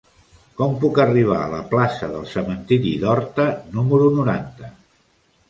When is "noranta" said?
4.19-4.73